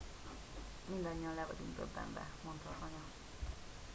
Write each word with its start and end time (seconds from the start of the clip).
mindannyian 0.93 1.35
le 1.35 1.45
vagyunk 1.47 1.75
döbbenve- 1.77 2.25
mondta 2.45 2.69
az 2.69 2.81
anya 2.83 3.03